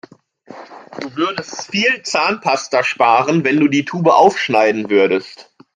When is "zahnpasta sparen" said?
2.01-3.43